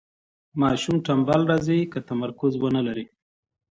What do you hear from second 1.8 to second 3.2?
که تمرکز ونلري.